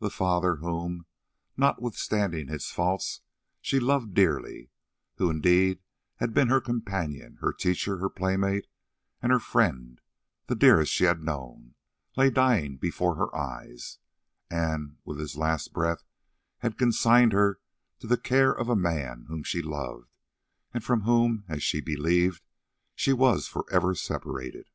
[0.00, 1.06] The father whom,
[1.56, 3.20] notwithstanding his faults,
[3.60, 4.70] she loved dearly,
[5.18, 5.78] who indeed
[6.16, 8.66] had been her companion, her teacher, her playmate
[9.22, 10.00] and her friend,
[10.48, 11.76] the dearest she had known,
[12.16, 14.00] lay dying before her eyes,
[14.50, 16.02] and with his last breath
[16.60, 17.60] he consigned her
[18.00, 20.08] to the care of the man whom she loved,
[20.74, 22.42] and from whom, as she believed,
[22.96, 24.66] she was for ever separated.